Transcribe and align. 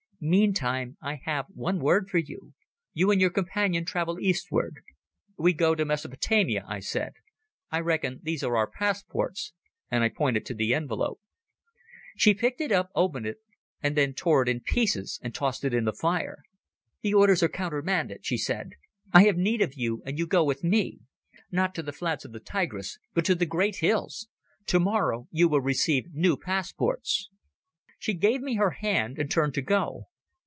Meantime 0.23 0.97
I 1.01 1.15
have 1.25 1.47
one 1.47 1.79
word 1.79 2.07
for 2.07 2.19
you. 2.19 2.53
You 2.93 3.09
and 3.09 3.19
your 3.19 3.31
companion 3.31 3.85
travel 3.85 4.19
eastward." 4.19 4.75
"We 5.35 5.51
go 5.51 5.73
to 5.73 5.83
Mesopotamia," 5.83 6.63
I 6.67 6.79
said. 6.79 7.13
"I 7.71 7.79
reckon 7.79 8.19
these 8.21 8.43
are 8.43 8.55
our 8.55 8.69
passports," 8.69 9.51
and 9.89 10.03
I 10.03 10.09
pointed 10.09 10.45
to 10.45 10.53
the 10.53 10.75
envelope. 10.75 11.19
She 12.15 12.35
picked 12.35 12.61
it 12.61 12.71
up, 12.71 12.91
opened 12.93 13.25
it, 13.25 13.37
and 13.81 13.95
then 13.97 14.13
tore 14.13 14.43
it 14.43 14.47
in 14.47 14.59
pieces 14.59 15.19
and 15.23 15.33
tossed 15.33 15.65
it 15.65 15.73
in 15.73 15.85
the 15.85 15.91
fire. 15.91 16.43
"The 17.01 17.15
orders 17.15 17.41
are 17.41 17.49
countermanded," 17.49 18.23
she 18.23 18.37
said. 18.37 18.73
"I 19.11 19.23
have 19.23 19.37
need 19.37 19.63
of 19.63 19.73
you 19.73 20.03
and 20.05 20.19
you 20.19 20.27
go 20.27 20.43
with 20.43 20.63
me. 20.63 20.99
Not 21.49 21.73
to 21.73 21.81
the 21.81 21.91
flats 21.91 22.25
of 22.25 22.31
the 22.31 22.39
Tigris, 22.39 22.99
but 23.15 23.25
to 23.25 23.33
the 23.33 23.47
great 23.47 23.77
hills. 23.77 24.27
Tomorrow 24.67 25.27
you 25.31 25.47
will 25.49 25.61
receive 25.61 26.13
new 26.13 26.37
passports." 26.37 27.27
She 27.97 28.13
gave 28.13 28.41
me 28.41 28.57
her 28.57 28.71
hand 28.71 29.17
and 29.17 29.29
turned 29.31 29.55
to 29.55 29.63
go. 29.63 30.09